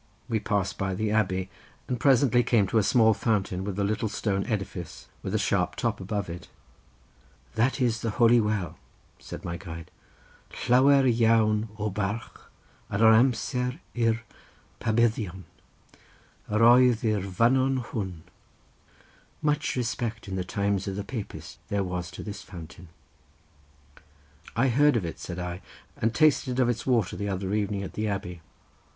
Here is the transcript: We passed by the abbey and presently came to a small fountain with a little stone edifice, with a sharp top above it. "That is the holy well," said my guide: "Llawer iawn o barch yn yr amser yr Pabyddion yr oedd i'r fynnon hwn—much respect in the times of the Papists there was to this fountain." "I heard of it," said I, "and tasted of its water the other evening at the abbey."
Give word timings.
We 0.27 0.39
passed 0.39 0.79
by 0.79 0.95
the 0.95 1.11
abbey 1.11 1.51
and 1.87 1.99
presently 1.99 2.41
came 2.41 2.65
to 2.65 2.79
a 2.79 2.81
small 2.81 3.13
fountain 3.13 3.63
with 3.63 3.77
a 3.77 3.83
little 3.83 4.09
stone 4.09 4.43
edifice, 4.47 5.05
with 5.21 5.35
a 5.35 5.37
sharp 5.37 5.75
top 5.75 6.01
above 6.01 6.27
it. 6.27 6.47
"That 7.53 7.79
is 7.79 8.01
the 8.01 8.09
holy 8.09 8.41
well," 8.41 8.79
said 9.19 9.45
my 9.45 9.57
guide: 9.57 9.91
"Llawer 10.49 11.05
iawn 11.05 11.69
o 11.77 11.91
barch 11.91 12.49
yn 12.91 12.99
yr 12.99 13.13
amser 13.13 13.79
yr 13.93 14.23
Pabyddion 14.79 15.43
yr 16.49 16.63
oedd 16.71 17.05
i'r 17.13 17.21
fynnon 17.37 17.77
hwn—much 17.91 19.75
respect 19.75 20.27
in 20.27 20.35
the 20.35 20.43
times 20.43 20.87
of 20.87 20.95
the 20.95 21.03
Papists 21.03 21.59
there 21.67 21.83
was 21.83 22.09
to 22.09 22.23
this 22.23 22.41
fountain." 22.41 22.87
"I 24.55 24.69
heard 24.69 24.97
of 24.97 25.05
it," 25.05 25.19
said 25.19 25.37
I, 25.37 25.61
"and 25.95 26.11
tasted 26.11 26.59
of 26.59 26.69
its 26.69 26.87
water 26.87 27.15
the 27.15 27.29
other 27.29 27.53
evening 27.53 27.83
at 27.83 27.93
the 27.93 28.07
abbey." 28.07 28.41